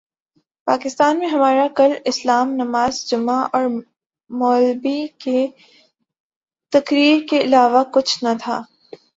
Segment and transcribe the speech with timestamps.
[0.67, 3.67] پاکستان میں ہمارا کل اسلام نماز جمعہ اور
[4.29, 5.45] مولبی کی
[6.73, 8.61] تقریر کے علاوہ کچھ نہ تھا